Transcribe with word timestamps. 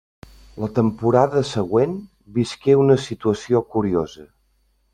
La 0.61 0.69
temporada 0.77 1.43
següent 1.49 1.93
visqué 2.39 2.77
una 2.85 2.99
situació 3.05 3.63
curiosa. 3.77 4.27